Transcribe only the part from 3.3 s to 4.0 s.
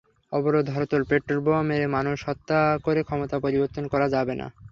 পরিবর্তন